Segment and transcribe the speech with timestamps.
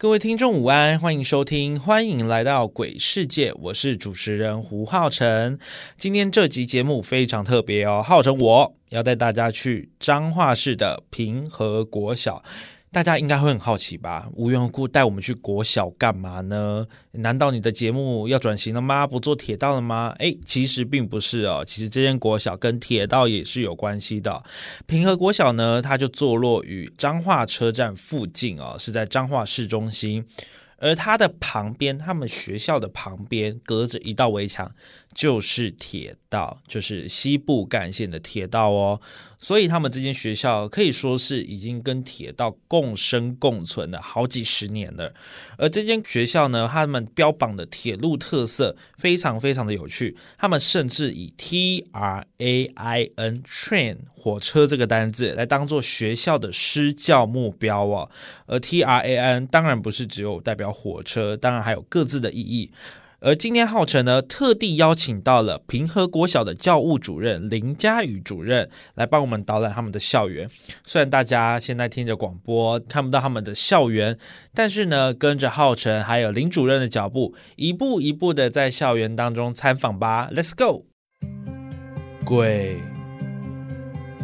[0.00, 5.58] 各位听众午安，欢迎收听，欢迎来到鬼世界，我是主持人胡浩辰。
[5.96, 12.44] 今天这集节目非常特别哦，浩辰我要带大家去彰化市的平和国小。
[12.90, 14.28] 大家应该会很好奇吧？
[14.32, 16.86] 无缘无故带我们去国小干嘛呢？
[17.12, 19.06] 难道你的节目要转型了吗？
[19.06, 20.14] 不做铁道了吗？
[20.18, 21.62] 哎，其实并不是哦。
[21.66, 24.42] 其实这间国小跟铁道也是有关系的。
[24.86, 30.24] 平和国小呢，它就坐落于彰化车站附近哦，是在彰化市中心。
[30.80, 34.72] 而它的旁边，他们学校的旁边隔着一道围墙，
[35.14, 39.00] 就是铁道，就是西部干线的铁道哦。
[39.40, 45.14] 所以他们这间学校可以说是已经跟铁道共生共存了好几十年了。
[45.56, 58.10] 而这间学校呢，他们标榜的铁路特色非常非常的有趣，他们甚至以 T R A I N train 火车这个单字来当做学校的施教目标哦。
[58.46, 62.72] 而 T R A I N 当然不是只有代表火车，当然还有各自的意义。
[63.20, 70.48] 而今天浩辰呢，特地邀请到了平和国小的教务主任林佳宇主任来帮我们导览他们的校园。
[70.84, 74.16] 虽然大家现在听着广播看不到他们的校园，
[74.54, 80.30] 但是呢，跟着浩辰还有林主任的脚步，一步一步的在校园当中参访吧。
[80.32, 80.86] Let's go，
[82.24, 82.76] 鬼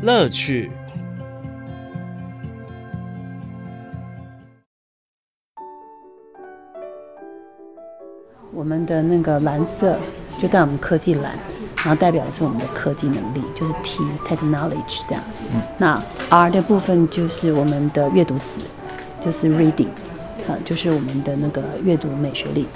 [0.03, 0.71] 乐趣。
[8.55, 9.97] 我们的那个蓝色
[10.41, 11.33] 就带我们科技蓝，
[11.77, 15.23] 然后代表的是我们的科技能力，就是 T technology 这样。
[15.77, 18.63] 那 R 的部分就是我们的阅读纸，
[19.21, 19.89] 就是 reading，
[20.47, 22.67] 啊，就是我们的那个阅读美学力。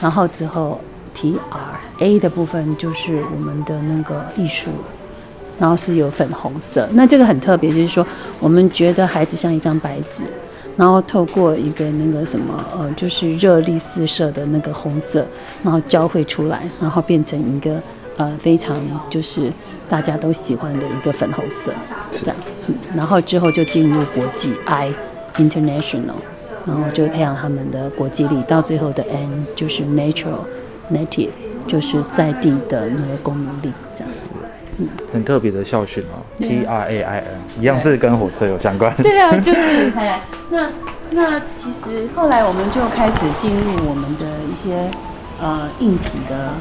[0.00, 0.80] 然后之后
[1.14, 4.70] T R A 的部分就是我们的那个艺术，
[5.58, 6.88] 然后是有粉红色。
[6.92, 8.04] 那这个很特别，就是说
[8.40, 10.24] 我们觉得孩子像一张白纸。
[10.78, 15.26] 然后透过一个那个什么呃，就是热力四射的那个红色，
[15.64, 17.82] 然后交汇出来，然后变成一个
[18.16, 18.76] 呃非常
[19.10, 19.52] 就是
[19.90, 21.72] 大家都喜欢的一个粉红色，
[22.12, 22.36] 这样。
[22.94, 24.92] 然后之后就进入国际 I
[25.34, 26.14] international，
[26.64, 30.44] 然后就培养他们的国际力，到最后的 N 就是 natural
[30.92, 31.30] native，
[31.66, 34.12] 就是在地的那个公民力，这样。
[35.12, 38.94] 很特别的校训哦，T R A I N，一样是跟火车有相关。
[38.96, 39.92] 对 啊，就是。
[40.50, 40.70] 那
[41.10, 44.90] 那其实后来我们就开始进入我们的一些
[45.40, 46.52] 呃硬体的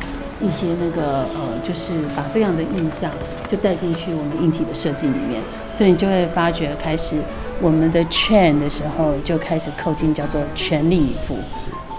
[0.41, 3.09] 一些那个呃，就是把这样的印象
[3.49, 5.41] 就带进去我们硬体的设计里面，
[5.73, 7.15] 所以你就会发觉开始
[7.61, 11.37] 我们的 train 的时候就开始扣进叫做全力以赴，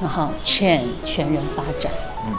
[0.01, 1.91] 然后 chain 全人发展。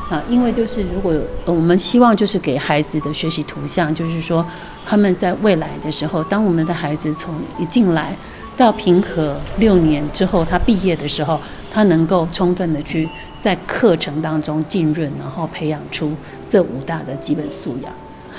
[0.10, 1.14] 啊，因为就是如果
[1.46, 4.46] 我们希望就是给孩子的学习图像，就是说
[4.86, 8.16] 他们在未来的时候，当我们的孩子从一进来
[8.56, 11.40] 到平和六年之后，他毕业的时候，
[11.72, 13.10] 他能够充分的去
[13.40, 16.14] 在课程当中浸润，然后培养出
[16.48, 17.92] 这五大的基本素养。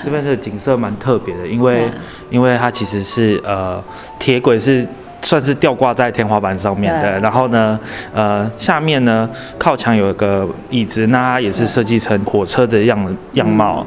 [0.03, 1.89] 这边的景色蛮特别的，因为
[2.29, 3.83] 因为它其实是呃
[4.17, 4.87] 铁轨是。
[5.21, 7.79] 算是吊挂在天花板上面的，然后呢，
[8.13, 13.85] 呃，下面呢靠墙有一个椅子，那它也是设计成火车的样样貌，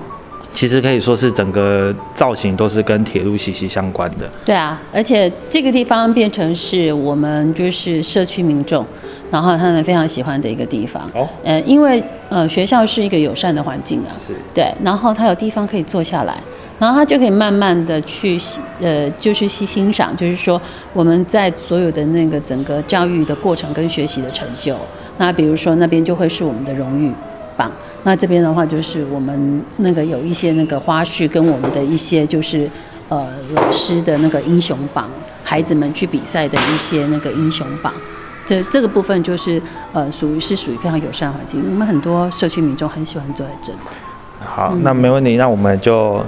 [0.55, 4.31] 其实可以说是整个造型都是跟铁路息息相关的。
[4.45, 8.87] 对啊，而且这个地方变成是我们就是社区民众，
[9.31, 11.03] 然后他们非常喜欢的一个地方。
[11.15, 14.33] 哦，呃，因为呃学校是一个友善的环境啊，是。
[14.55, 16.37] 对，然后它有地方可以坐下来。
[16.85, 18.39] 然后他就可以慢慢的去，
[18.79, 20.61] 呃，就是去欣赏，就是说
[20.93, 24.77] 我们在所有的那个整个教育的过程跟学习的成就。
[25.17, 27.11] 那比如说那边就会是我们的荣誉
[27.57, 27.73] 榜，
[28.03, 32.69] 那这边的话就是我们那个有一些那个花絮跟我们的一些就是
[33.09, 35.09] 呃老师的那个英雄榜，
[35.43, 37.95] 孩子们去比赛的一些那个英雄榜。
[38.45, 39.59] 这这个部分就是
[39.95, 43.79] 呃属于是属于非常友善环境，我们很多社区民众很喜欢坐在这里。
[44.41, 46.23] 好，那没问题，那我们就。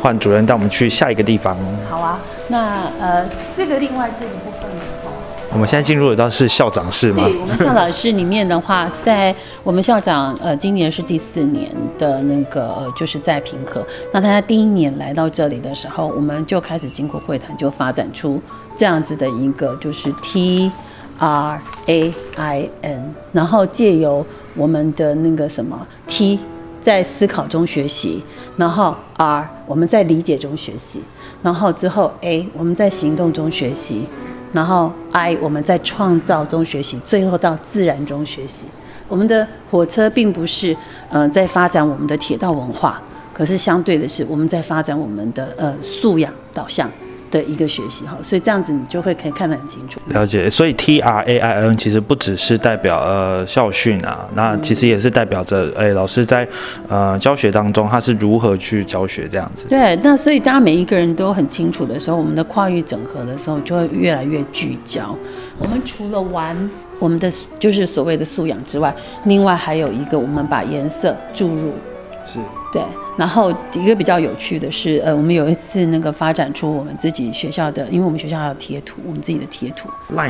[0.00, 1.56] 换主任带我们去下一个地方。
[1.90, 2.18] 好啊，
[2.48, 5.10] 那呃，这个另外这个部分的话，
[5.52, 7.24] 我们现在进入的到是校长室吗？
[7.24, 9.34] 对，我们校长室里面的话，在
[9.64, 18.40] 我们校长呃今年是第四年的那个就是在平和，那他第一年来到这里的时候，我们就开始经过会谈，就发展出
[18.76, 20.70] 这样子的一个就是 T
[21.18, 24.24] R A I N，然后借由
[24.54, 26.38] 我们的那个什么 T。
[26.80, 28.22] 在思考中学习，
[28.56, 31.02] 然后 R 我们在理解中学习，
[31.42, 34.06] 然后之后 A 我们在行动中学习，
[34.52, 38.66] 然后 I 我们在创造中学习，最后到自然中学习。
[39.08, 40.76] 我们的火车并不是
[41.08, 43.02] 呃在发展我们的铁道文化，
[43.32, 46.90] 可是相对的是我们在发展我们的呃素养导向。
[47.30, 50.00] 的一个学习哈，所以这样子你就会可以看得很清楚。
[50.06, 56.46] 了解，所以 T R A I N 其实不只是代表呃校训啊，那其实也是代表着哎老师在
[56.88, 59.68] 呃教学当中他是如何去教学这样子。
[59.68, 65.14] 对，那所以大家每一个人都很清楚的时候，我们的跨域整合的时候就会越来越聚焦。
[65.58, 66.56] 我们除了玩
[66.98, 68.94] 我们的就是所谓的素养之外，
[69.24, 71.72] 另外还有一个我们把颜色注入。
[72.24, 72.38] 是。
[72.70, 72.82] 对，
[73.16, 79.88] 然后一个比较有趣的是，呃，我们有一次那个发展出我们自己学校的，因为我们学校还有贴图，我们自己的贴图，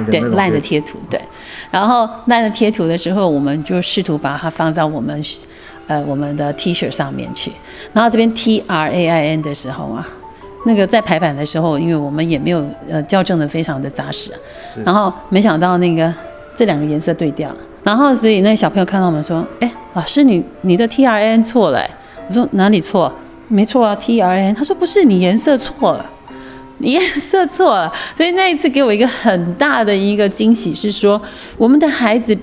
[0.09, 1.21] 对烂的贴图，对。
[1.69, 5.21] 然后烂的贴图的时候，我们就试图把它放到我们，
[5.89, 7.51] 呃，我们的 T 恤上面去。
[7.93, 10.09] 然后这边 T R A I N 的时候啊，
[10.65, 14.31] 那个在排版的时候，因为我们也没有呃校正的非常的扎实，
[14.85, 16.15] 然后没想到那个
[16.55, 17.51] 这两个颜色对调，
[17.83, 21.85] 然后所以那小朋友看到我们说，哎，老师你你的 T R A N 错了。
[22.29, 23.13] 我说哪里错？
[23.49, 24.55] 没错啊，T R N。
[24.55, 26.05] 他说不是，你颜色错了，
[26.79, 27.91] 你颜色错了。
[28.15, 31.21] 所以那一次给我一个很大的一个惊喜，是说
[31.57, 32.37] 我们的孩子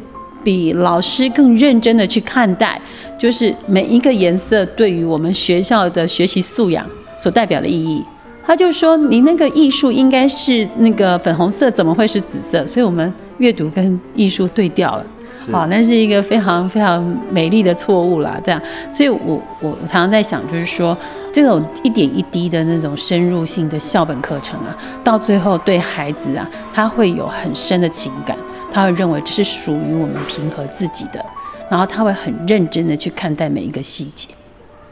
[0.44, 2.82] 比老师更认真的去看待，
[3.20, 6.84] 就是每一个颜色对于我们学校的学习素养
[7.20, 8.04] 所代表的意义。
[8.44, 12.66] 他就说你那个艺术应该是那个粉红色，怎么会是紫色？
[12.66, 15.06] 所以我们阅读跟艺术对调了。
[15.52, 18.40] 好，那是一个非常非常美丽的错误啦。
[18.44, 18.62] 这样，
[18.92, 20.98] 所以我我常常在想，就是说，
[21.32, 28.36] 这种一点一滴的那种深入性的校本课程啊，到最后对孩子啊，他会有很深的情感，
[28.72, 31.24] 他会认为这是属于我们平和自己的，
[31.70, 34.30] 然后他会很认真的去看待每一个细节。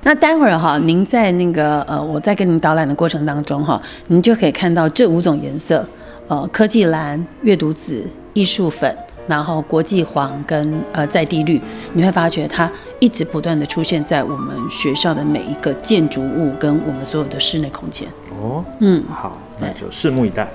[0.03, 5.83] 那待会儿哈，您在那个呃，我在跟您导览的过程当中哈，您就可以看到这五种颜色，
[6.27, 8.93] 呃，科技蓝、阅读紫、艺术粉。
[9.25, 11.61] 然后国际黄跟呃在地绿，
[11.93, 18.05] 你会发觉它一直不断的出现在我们学校的每一个建筑物跟我们所有的室内空间。
[18.41, 20.49] 哦，嗯，好，那就拭目以待。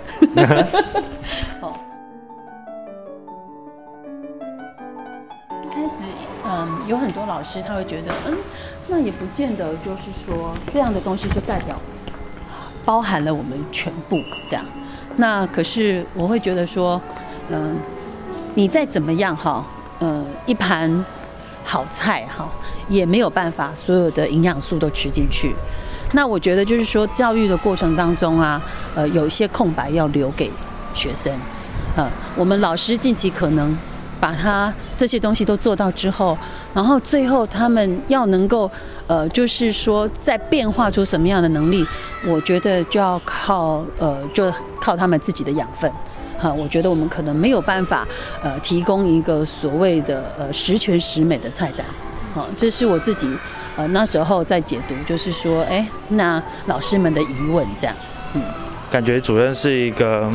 [1.60, 1.80] 好，
[5.64, 5.94] 一开始
[6.44, 8.36] 嗯，有很多老师他会觉得，嗯，
[8.86, 11.74] 那也不见得就是说这样的东西就代表
[12.84, 14.18] 包含了我们全部
[14.50, 14.64] 这样。
[15.16, 17.00] 那可是我会觉得说，
[17.48, 17.74] 嗯。
[18.58, 19.64] 你再怎么样哈，
[20.00, 21.04] 呃，一盘
[21.62, 22.50] 好菜哈，
[22.88, 25.54] 也没有办法所有的营养素都吃进去。
[26.12, 28.60] 那我觉得就是说，教育的过程当中啊，
[28.96, 30.50] 呃，有一些空白要留给
[30.92, 31.32] 学生。
[31.94, 33.78] 呃，我们老师尽其可能
[34.18, 36.36] 把他这些东西都做到之后，
[36.74, 38.68] 然后最后他们要能够，
[39.06, 41.86] 呃，就是说再变化出什么样的能力，
[42.26, 45.88] 我觉得就要靠呃，就靠他们自己的养分。
[46.38, 48.06] 哈，我觉得我们可能没有办法，
[48.42, 51.84] 呃，提供一个所谓的呃十全十美的菜单，
[52.32, 53.28] 好，这是我自己
[53.76, 57.96] 呃那时候在解读，就是说，哎，那老师们的疑问这样，
[58.34, 58.42] 嗯，
[58.90, 60.30] 感觉主任是一个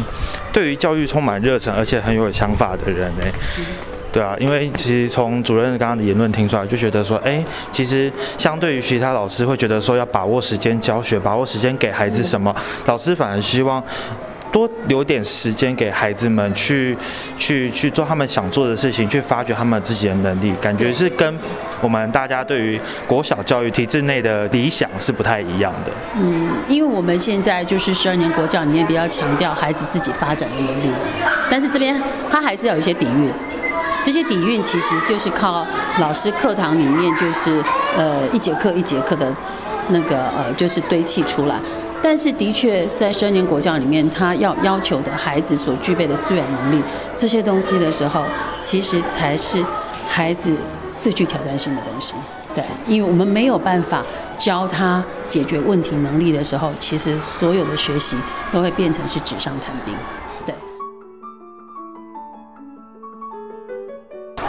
[0.51, 3.31] 对于教育充满热忱而且很有想法的人哎，
[4.11, 12.53] 对啊，因为其实从主任刚刚的言论听出来，就觉得说，哎，其实相对于其他老师会觉得说要把握时间教学，把握时间给孩子什么，
[12.85, 13.81] 老师反而希望。
[14.53, 16.95] 多留点时间给孩子们去，
[17.35, 21.39] 去去做他们想做的事情，去发掘他们自己的能力，感觉是跟
[21.81, 25.91] 我们大家对于国小教育体制内的理想是不太一样的。
[26.15, 30.93] 嗯，因为我们现在就是十二年国教里面比较强调孩子自己发展的能力，
[31.49, 33.31] 但是这边他还是要有一些底蕴，
[34.03, 35.65] 这些底蕴其实就是靠
[35.99, 37.59] 老师课堂里面就是
[37.97, 39.35] 呃一节课一节课的
[39.89, 41.55] 那个呃就是堆砌出来。
[42.03, 46.83] 但是，的确，在生年国教里面，他要要求的孩子所具备的素养能力，
[47.15, 48.25] 这些东西的时候，
[48.59, 49.63] 其实才是
[50.05, 50.53] 孩子
[50.99, 52.13] 最具挑战性的东西。
[52.53, 54.03] 对，因为我们没有办法
[54.37, 58.17] 教他解决问题能力的时候，其实所有的学习
[58.51, 59.95] 都会变成是纸上谈兵。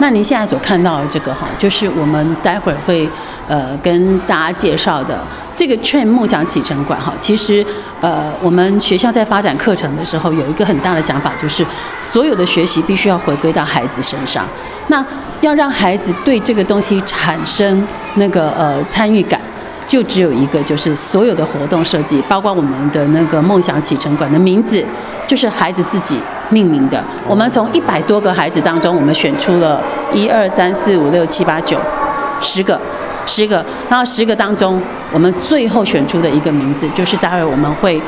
[0.05, 3.09] 那您现在所看到的这个哈，就是我们待会儿会
[3.47, 5.17] 呃跟大家介绍的
[5.55, 7.11] 这个 Train 梦想启程馆哈。
[7.19, 7.65] 其实
[8.01, 11.65] 呃，我们学校在发展课程的时候，有一个很大的想法，就是
[11.99, 14.45] 所有的学习必须要回归到孩子身上。
[14.89, 15.03] 那
[15.41, 17.83] 要让孩子对这个东西产生
[18.13, 19.41] 那个呃参与感，
[19.87, 24.85] 就只有一个，就是所有的活动设计，包括我们的那个梦想启程馆的名字，
[25.25, 26.19] 就是孩子自己。
[26.49, 29.81] 命名的，我们从一百多个孩子当中，我们选出了
[30.13, 31.77] 一二三四五六七八九
[32.39, 32.79] 十个，
[33.25, 38.01] 十个，然后十个当中，我们最后选出的一个名字，就是待会我们会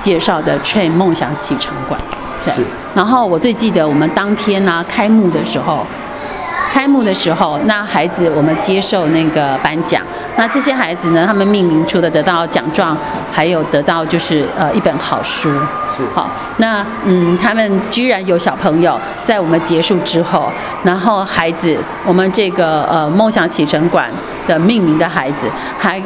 [0.00, 2.00] 介绍的 Train 梦想启程馆。
[2.44, 2.64] 对。
[2.94, 5.86] 然后我最记得我们当天呢开幕的时候。
[6.72, 10.00] 开幕的时候，那孩子我们接受那个颁奖，
[10.36, 12.96] 那这些孩子呢，他们命名除了得到奖状，
[13.30, 15.50] 还有得到就是呃一本好书。
[15.96, 16.02] 是。
[16.14, 20.50] 好，那嗯，他们居然有小朋友在我们结束之后，
[20.82, 24.10] 然后孩子，我们这个呃梦想启程馆
[24.46, 25.46] 的命名的孩子，
[25.78, 26.00] 还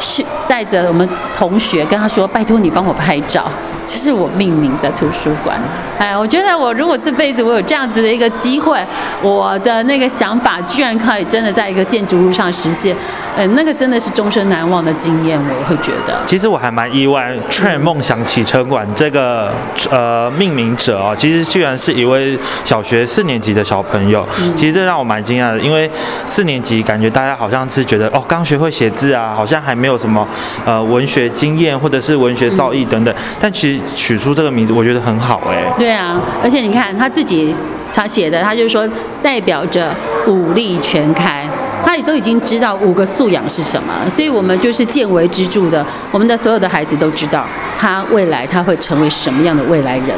[0.00, 3.50] 是带着我们同学跟他说：“拜托你帮我拍照。”
[3.88, 5.56] 这是我命名的图书馆，
[5.96, 8.84] 哎，我觉得我如果这辈子我有这样子的一个机会，
[9.22, 12.96] 我的那个想法居然可以真的在一个建筑物上实现，
[13.36, 16.18] 嗯，那个真的是终身难忘的经验，我会觉得。
[16.26, 19.52] 其实我还蛮意外，Train 梦想启程馆这个
[19.88, 24.26] 呃命名者啊，其实居然是一位小学四年级的小朋友。
[24.56, 25.88] 其实这让我蛮惊讶的，因为
[26.26, 30.26] 四年级感觉大家好像是觉得哦，刚学会写字啊，好像还没有什么
[30.64, 33.80] 呃文学经验或者是文学造诣等等，但其实。
[33.94, 35.64] 取出这个名字，我觉得很好哎。
[35.78, 37.54] 对啊，而且你看他自己
[37.92, 38.88] 他写的，他就是说
[39.22, 39.94] 代表着
[40.26, 41.48] 武力全开，
[41.84, 47.46] 他也都已经知道五个素养是什么，所以我们就是见微知著的，我们的所有的孩子都知道
[47.78, 50.10] 他未来他会成为什么样的未来人，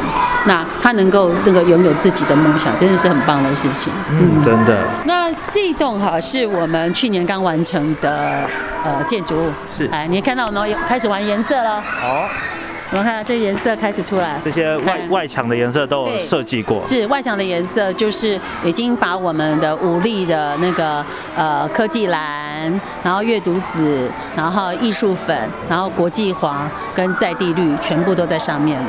[0.47, 3.93] 那他能够那个拥有自己的梦想，真的是很棒的事情。
[4.11, 4.77] 嗯，真的。
[5.05, 8.45] 那这一栋哈是我们去年刚完成的
[8.89, 11.81] 呃建筑物，是哎，你看到我们开始玩颜色了。
[11.81, 12.29] 好。
[12.91, 14.41] 我们看，这颜色开始出来。
[14.43, 16.83] 这些外外墙的颜色都有设计过。
[16.85, 21.05] 是外墙的颜色，就是已经把我们的武力的那个
[21.37, 25.37] 呃科技蓝，然后阅读紫，然后艺术粉，
[25.69, 28.89] 然后国际黄跟在地绿，全部都在上面了。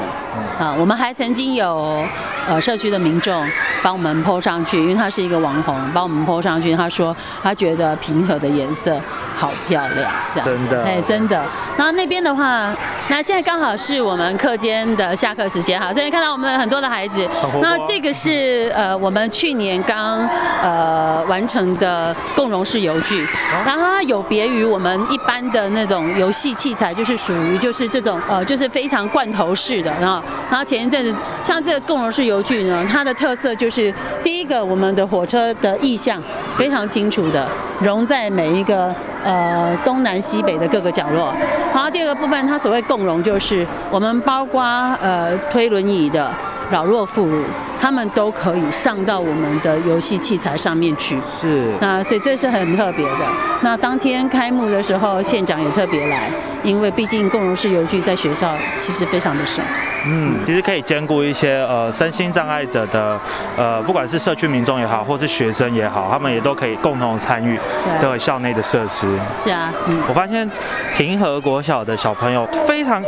[0.58, 2.02] 啊，我们还曾经有
[2.48, 3.46] 呃社区的民众
[3.82, 6.74] 帮我们泼上去，因为他是一个网红，帮我们泼上去。
[6.76, 8.98] 他说他觉得平和的颜色
[9.36, 11.44] 好漂亮，这样真的，哎，真的。
[11.78, 12.74] 然后那边的话，
[13.10, 17.26] 那现在刚好是我们课间的下课时间哈，所以看到我们很多的孩子。
[17.62, 20.28] 那这个是呃我们去年刚
[20.62, 23.26] 呃完成的共融式游具，
[23.66, 30.22] 然后它有别于我们一般的那种游戏器材，就是属于就是这种呃就是非常罐头式的，然后。
[30.50, 33.94] 然后前一阵子，像这个共融式游具呢，它的特色就是
[34.24, 36.20] 第一个，我们的火车的意象
[36.58, 37.48] 非常清楚的
[37.80, 38.94] 融在每一个
[39.24, 41.34] 呃东南西北的各个角落。
[41.74, 44.64] 然后第二个部分，它所谓共融就是我们包括
[45.02, 46.32] 呃推轮椅的
[46.72, 47.44] 老弱妇孺。
[47.80, 51.72] 他们都可以上到我们的游戏器材上面去，是。
[51.80, 53.20] 那所以这是很特别的。
[53.62, 56.30] 那当天开幕的时候，县长也特别来，
[56.62, 59.64] 因为毕竟共融式游具在学校其实非常的少。
[60.06, 63.20] 嗯，其实可以兼顾一些呃身心障碍者的
[63.58, 67.58] 呃，不管是社区民众也好，或是学生也好，他们也都可以共同参与
[68.02, 69.08] 的校内的设施。
[69.44, 70.02] 是啊，嗯。
[70.08, 70.50] 我发现
[70.98, 73.02] 平和国小的小朋友非常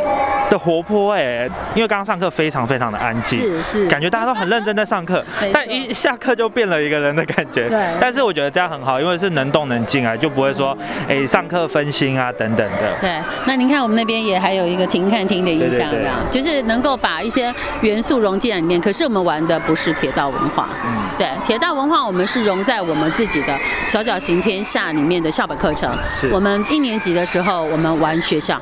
[0.49, 4.60] 的活泼哎，因为刚刚上课非常非常的安静，是是，感觉大家都很认。
[4.63, 7.67] 正在上课，但一下课就变了一个人的感觉。
[7.69, 10.77] 对，但是我觉得这样很好，因为是能动能静啊，就不会说
[11.07, 12.91] 哎上课分心啊等等的。
[12.99, 18.79] 对，那您看我们那边也还有一个停看厅的意象，这样就是能够把一些元素融进来里面。
[18.79, 25.91] 可是我们玩的不是铁道文化，嗯，对，铁道文化我们是融在我们自己的小脚行天下里面的校本课程。
[26.19, 28.59] 是，我们一年级的时候我们玩学校，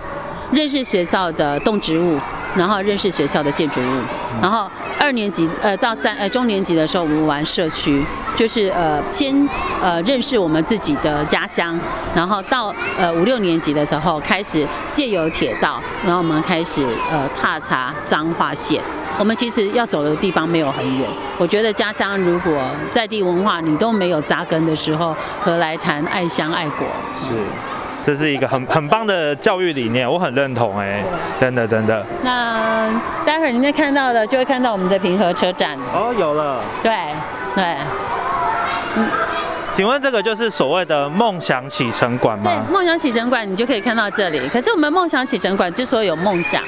[0.52, 2.20] 认识学校的动植物。
[2.56, 4.02] 然后认识学校的建筑物，
[4.42, 8.04] 然后二年级呃到三呃中年级的时候，我们玩社区，
[8.36, 9.48] 就是呃先
[9.82, 11.80] 呃认识我们自己的家乡，
[12.16, 18.82] 然后到呃五六年级的时候开始借由铁道，然后我们开始呃踏查彰化县。
[19.18, 22.54] 我们其实要走的地方没有很远，我觉得家乡如果
[22.94, 26.88] 在地文化你都没有扎根的时候，何来谈爱乡爱国？
[27.16, 27.34] 是。
[28.06, 31.04] 这是一个很很棒的教育理念，我很认同哎，
[31.40, 32.04] 真的真的。
[32.24, 32.90] 那
[33.26, 35.78] 待会儿您再看到的，就会看到我们的平和车站。
[35.94, 36.62] 哦，有了。
[36.82, 36.92] 对
[37.56, 37.64] 对，
[38.96, 39.08] 嗯。
[39.80, 42.66] 请问这个就是所谓的梦想启程馆吗？
[42.68, 44.46] 对，梦想启程馆你就可以看到这里。
[44.50, 46.62] 可是我们梦想启程馆之所以有梦想，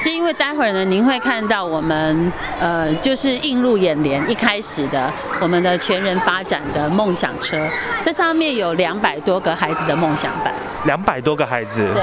[0.00, 5.08] 是因为待会儿呢，您会看到我们呃，就是映入眼帘一开始的
[5.40, 7.56] 我们的全人发展的梦想车，
[8.04, 10.52] 这上面有两百多个孩子的梦想版。
[10.86, 11.88] 两百多个孩子。
[11.94, 12.02] 对。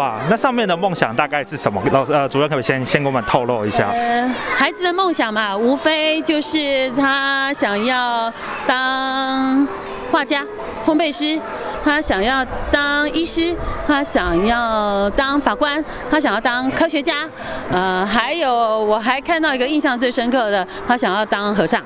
[0.00, 1.82] 哇，那上面的梦想大概是什么？
[1.90, 3.88] 老师呃，主任可以先先给我们透露一下。
[3.88, 8.32] 呃，孩子的梦想嘛，无非就是他想要
[8.68, 9.66] 当。
[10.10, 10.42] 画家、
[10.84, 11.38] 烘焙师，
[11.84, 13.54] 他想要当医师，
[13.86, 17.28] 他想要当法官，他想要当科学家，
[17.70, 21.82] 呃，还有我还看到一个印象最深刻的，他想要当和尚。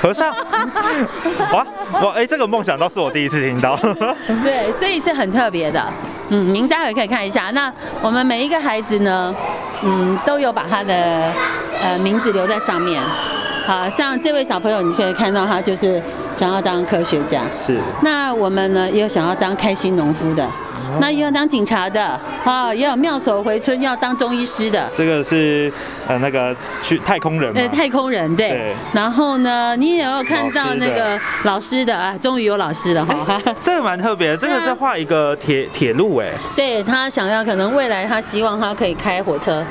[0.00, 0.30] 和尚，
[1.50, 1.66] 哇
[2.02, 3.74] 哇，哎，这个梦想倒是我第一次听到。
[4.44, 5.82] 对，所以是很特别的。
[6.28, 7.50] 嗯，您待会可以看一下。
[7.52, 9.34] 那我们每一个孩子呢，
[9.82, 11.32] 嗯，都有把他的
[11.82, 13.02] 呃名字留在上面。
[13.64, 16.02] 好像这位小朋友，你可以看到他就是
[16.34, 17.42] 想要当科学家。
[17.56, 17.78] 是。
[18.02, 20.46] 那我们呢，也有想要当开心农夫的。
[21.00, 24.88] 那也有当警察的，啊，也有妙手回春要当中医师的。
[24.96, 25.72] 这个是
[26.06, 28.74] 呃那个去太空人对，太空人对。
[28.92, 33.40] 然后呢，你也有看到那个老师的啊，终于有老师了哈。
[33.62, 36.28] 这个蛮特别，这个是画一个铁铁路哎。
[36.54, 39.64] 对他想要可能未来他希望他可以开火车。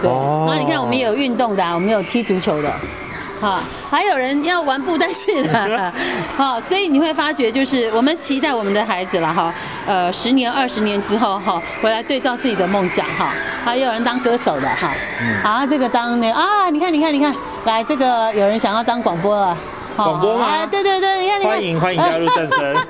[0.00, 0.08] 对。
[0.10, 2.70] 然后你看我们也有运动的，我们有踢足球的。
[3.42, 3.58] 好，
[3.90, 5.92] 还有人要玩布袋戏的，
[6.38, 9.52] 好，所以你会发觉，就是我们期待我们的孩子了哈，
[9.84, 13.32] 呃，十年、二十年之后哈，回来对照自己的梦想哈，
[13.64, 14.92] 还有人当歌手的哈，
[15.42, 17.34] 啊，这个当那啊，你看，你看，你看，
[17.64, 19.58] 来，这个有人想要当广播了。
[19.94, 20.64] 广播吗？
[20.70, 22.86] 对对对，你看你，欢迎欢迎加入战声。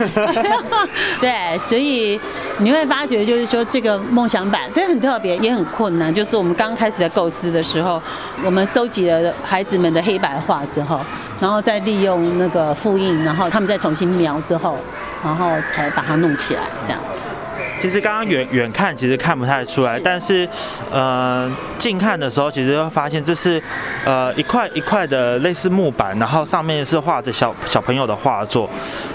[1.21, 2.21] 对，所以
[2.59, 6.12] 你会发觉，就是说这个梦想版，这很特别，也很困难。
[6.14, 8.00] 就是我们刚开始在构思的时候，
[8.44, 11.00] 我们收集了孩子们的黑白画之后，
[11.40, 14.76] 然后再利用那个复印，然后他们再重新描之后，
[15.25, 17.00] 然后才把它弄起来，这样。
[17.82, 20.48] 其实刚刚远远看其实看不太出来，但是，
[20.92, 23.60] 呃，近看的时候，其实会发现这是，
[24.04, 28.70] 呃，一块一块的类似木板，然后上面是画着小小朋友的画作，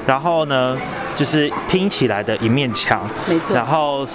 [0.06, 0.78] 然后呢。
[1.18, 3.56] 就是拼起来的一面墙，没错。
[3.56, 4.06] 然后，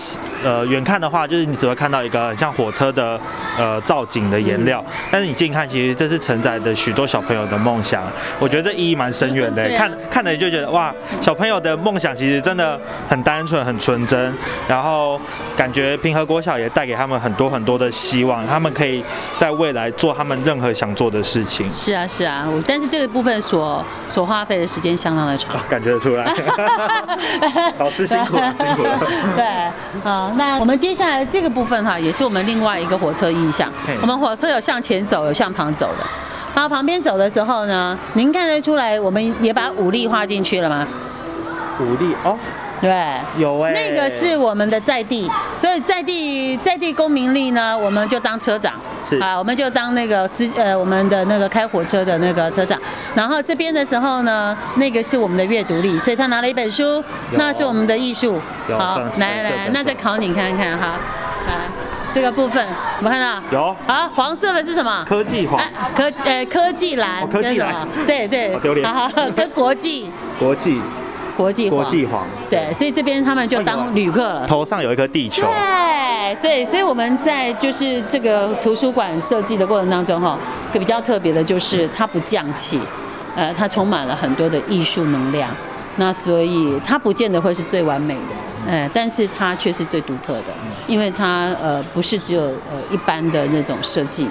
[0.44, 3.18] 呃，远看的话，就是你只会看到一个像火车的，
[3.59, 4.85] 呃，造景的颜料。
[5.11, 8.04] 但是你近看，其实这是承载的许多小朋友的梦想。
[8.38, 9.68] 我觉得这意义蛮深远的。
[9.76, 14.32] 看看了就觉得哇，小朋友的梦想其实真的很单纯、很纯真。
[14.69, 15.21] 然后
[15.57, 19.05] 感觉平和国小也带给他们很多很多的希望，他们可以
[19.39, 21.71] 在未来做他们任何想做的事情。
[21.73, 22.47] 是啊，是啊。
[22.67, 26.33] 但是这个部分所所花费的时间相当的长， 感觉得出来。
[27.79, 28.99] 老师辛苦了，辛苦了。
[29.37, 29.45] 对，
[30.05, 33.71] 啊，那我们接下来这个部分哈，也是我们另外一个火车意向。
[34.00, 36.07] 我们火车有向前走，有向旁走的。
[36.55, 40.87] 然后旁边走的时候呢，您看得出来，我们也把武力画进去了吗？
[41.81, 42.39] 武力哦。
[42.82, 42.90] 对，
[43.38, 48.75] 有哎，那个是我们的在地，所以在地在地公民力呢，我们就当车长，
[49.08, 49.16] 是。
[49.21, 52.76] 啊，我们就当那个司呃我们的那个开火车的那个车长。
[53.14, 57.02] 然后这边的时候呢，那个是我们的阅读力，所以他拿了一本书，
[57.34, 58.40] 那是我们的艺术。
[58.76, 60.99] 好，来来，那再考你看看哈，
[61.47, 61.54] 来
[62.12, 62.66] 这个部分，
[62.99, 63.40] 我们看到。
[63.52, 65.04] 有，好，黄色的是什么？
[65.08, 65.60] 科技黄，
[65.95, 70.80] 科呃科技蓝，科技蓝，对对，好丢脸，跟国际，国际。
[71.36, 74.47] 国际国际黄，对，所以这边他们就当旅客了。
[74.47, 75.42] 头上有一颗地球。
[75.42, 80.38] 对，所以所以我们在就是这个图书馆设计的过程当中，哈，
[80.73, 82.80] 个比较特别的就是它不降气，
[83.34, 85.49] 呃，它充满了很多的艺术能量。
[85.97, 90.49] 那所以它不见得会是最完美的，呃，但是它却是最独特的，
[90.86, 94.26] 因为它呃不是只有呃一般的那种设计。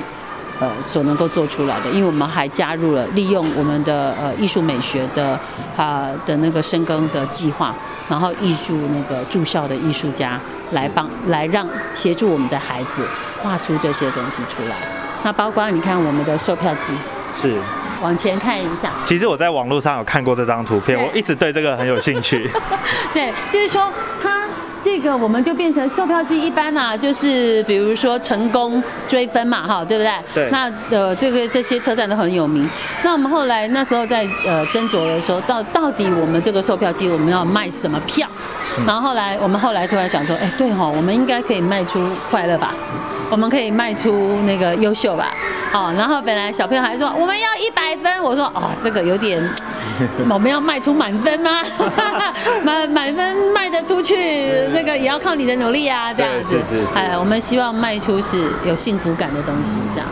[0.62, 5.38] 呃，所能够做出来的，因为我们还加入了利用我们的呃艺术美学的
[5.76, 7.74] 啊的那个深耕的计划，
[8.08, 10.39] 然后艺术那个住校的艺术家
[10.74, 13.04] 来帮来让协助我们的孩子
[13.41, 14.76] 画出这些东西出来。
[15.24, 16.93] 那包括你看我们的售票机，
[17.36, 17.60] 是
[18.00, 18.91] 往前看一下。
[19.04, 22.47] 其实我在网络上有看过这张图片，我一直对这个很有兴趣。
[23.12, 24.40] 对，就是说它。
[24.84, 30.12] 这个我们就变成售票机一般啦，就是比如说成功追分嘛，哈，对不对？
[30.34, 30.50] 对。
[30.52, 32.67] 那呃，这个这些车站都很有名。
[33.04, 38.28] 那我们后来那时候在呃斟酌的时候，到到底我们这个售票机我们要卖什么票？
[38.88, 42.74] 然后后来我们后来突然想说，哎，对哈，我们应该可以卖出快乐吧？
[43.32, 45.34] 我们可以卖出那个优秀吧？
[45.74, 49.41] 哦，然后本来小朋友还说我们要一百分，我说哦，这个有点，
[50.30, 51.62] 我们要卖出满分吗？
[52.62, 56.58] 满满分卖得出去，那个也要靠你的努力啊，这样子。
[56.58, 56.98] 是是是。
[56.98, 60.10] 哎，我们希望卖出是有幸福感的东西，这样。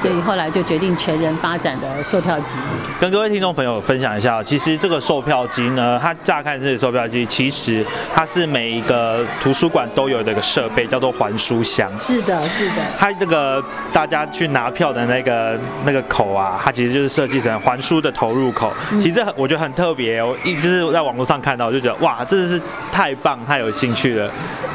[0.00, 2.58] 所以后来就决定全人发展的售票机，
[3.00, 4.40] 跟各位听众朋友分享一下。
[4.42, 7.84] 其实这个售票机呢，它乍看是售票机，其实
[8.14, 11.90] 它是每一个图书馆都有的一个设备，叫做还书箱。
[12.00, 12.74] 是的，是的。
[12.96, 18.72] 它这个大家去拿票的那个那个口啊，它其实就是设计成还书的投入口。
[19.00, 20.22] 其实很，我觉得很特别。
[20.22, 24.30] 我一就是在网络上看到，就觉得哇，真的是太棒，太有兴趣了。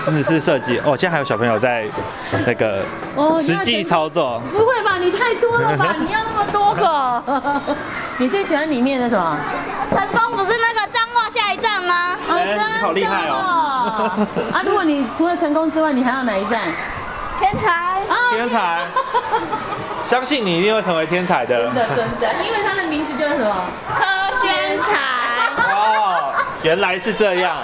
[0.05, 1.85] 真的是设计哦，现在还有小朋友在
[2.45, 2.79] 那个
[3.41, 4.41] 实际操作。
[4.51, 4.97] 不会吧？
[4.97, 5.95] 你太多了吧？
[5.99, 7.23] 你要那么多个？
[8.17, 9.37] 你最喜欢里面的什么？
[9.91, 12.17] 成功不是那个脏话下一站吗？
[12.29, 14.11] 啊，真好厉害哦！
[14.53, 16.61] 啊，如果你除了成功之外，你还要哪一站？
[17.39, 17.99] 天才，
[18.35, 18.79] 天才，
[20.05, 21.65] 相信你一定会成为天才的。
[21.65, 23.55] 真的真的，因为他的名字就是什么？
[23.97, 24.05] 柯
[24.41, 27.57] 宣才，哦，原来是这样。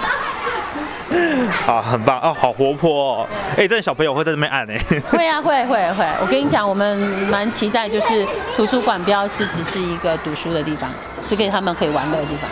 [1.68, 3.28] 啊，很棒哦，好活泼哦。
[3.58, 4.78] 哎，这小朋友会在这边按哎。
[5.10, 6.06] 会啊，会会会。
[6.22, 6.98] 我跟你讲，我们
[7.30, 10.90] 蛮期待，就是图书馆不要是只是一个读书的地方，
[11.26, 12.50] 是给他们可以玩乐的地方。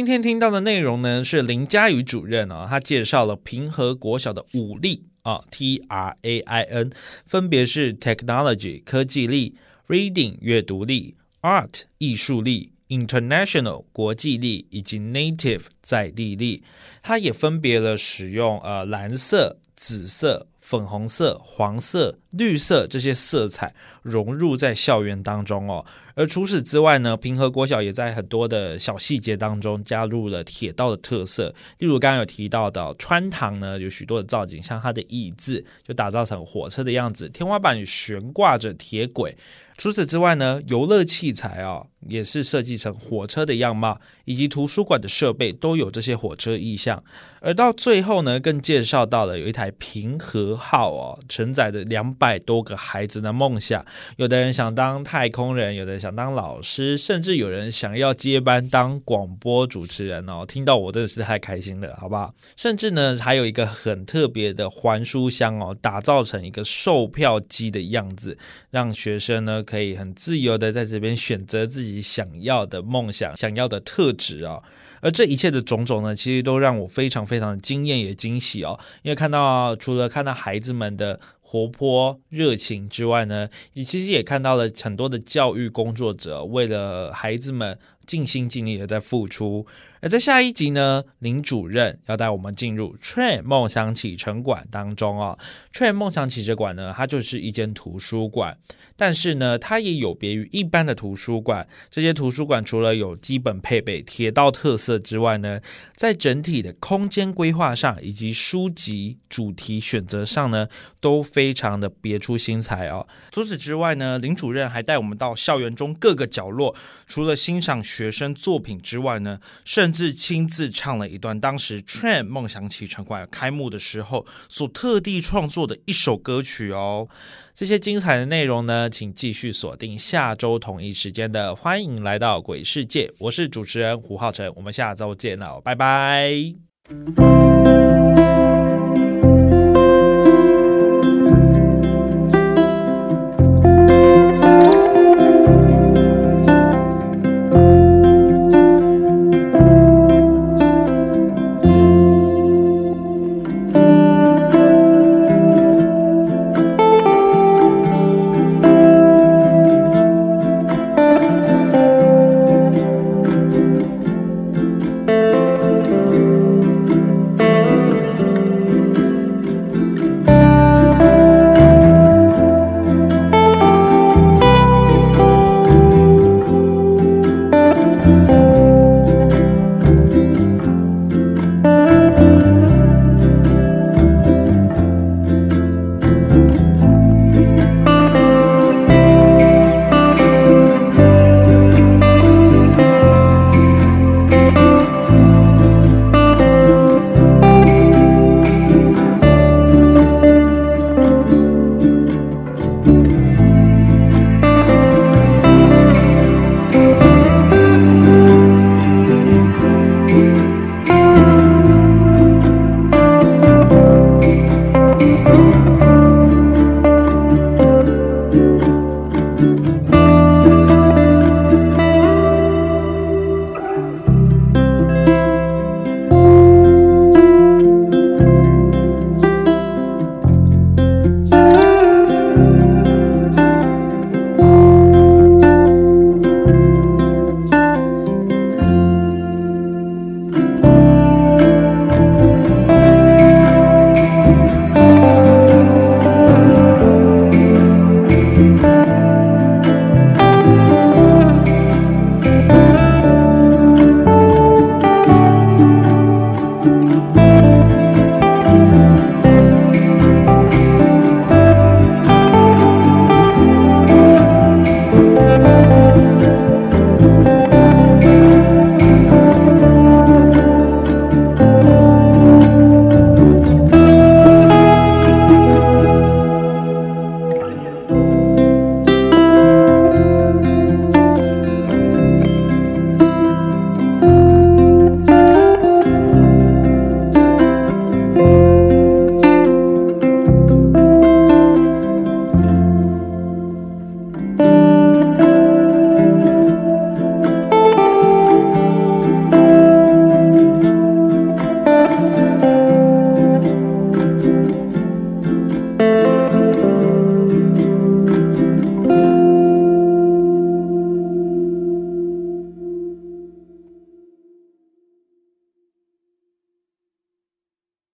[0.00, 6.90] 今天听到的内容呢，是林佳宇主任啊，他介绍了平和国小的五力啊，T R A I N，
[7.26, 9.56] 分别是 Technology 科技力、
[9.88, 16.64] Reading 阅读力、Art 艺术力、International 国际力以及 Native 在地力。
[17.02, 20.46] 它也分别了使用呃蓝色、紫色。
[20.70, 25.84] 粉红色、黄色、绿色这些色彩融入在校园当中哦。
[26.14, 31.52] 而除此之外呢，平和国小也在很多的小细节当中加入了铁道的特色。
[31.78, 39.36] 例如刚刚有提到的穿堂呢，有许多的造景，像它的椅子就打造成火车的样子，天花板悬挂着铁轨。
[39.76, 47.02] 除此之外呢，游乐器材啊也是设计成火车的样貌，以及图书馆的设备都有这些火车意象。
[47.42, 53.82] 而到最后呢，更介绍到了有一台平和号哦，承载着两百多个孩子的梦想。
[54.16, 60.44] 有的人想当太空人，有的人想当老师，甚至有人想要接班当广播主持人哦。
[60.46, 62.34] 听到我真的是太开心了，好不好？
[62.56, 68.36] 甚至呢，还有一个很特别的还书箱哦，打造成一个售票机的样子，
[68.70, 74.62] 让学生呢可以很自由的在这边选择自己想要的梦想、想要的特质啊。
[75.00, 78.78] 而这一切的种种呢，其实都让我非常非常的惊艳也惊喜哦。
[79.00, 89.66] 因为看到除了看到孩子们的活泼热情之外呢，你其实也看到了很多的教育工作者为了孩子们尽心尽力的在付出。
[90.00, 95.38] 而在下一集呢，林主任要带我们进入 Train 梦想启程馆当中哦。
[95.72, 98.56] Train 梦想启程馆呢，它就是一间图书馆，
[98.96, 101.68] 但是呢，它也有别于一般的图书馆。
[101.90, 105.60] 这些图书馆除了有基本配备铁道特色之外呢，
[105.94, 110.66] 在整体的空间规划上以及书籍主题选择上呢，
[110.98, 113.06] 都非常的别出心裁哦。
[113.30, 116.74] 除此之外呢，林主任还带我们到校园中各个角落，
[117.06, 127.08] 除了欣赏学生作品之外呢，甚甚至亲自唱了一段当时 Train 梦想起程馆开幕的时候所特地创作的一首歌曲哦。
[127.52, 136.54] 这些精彩的内容呢，请继续锁定下周同一时间的《欢迎来到鬼世界》，我是主持人胡浩辰，我们下周见了，拜拜。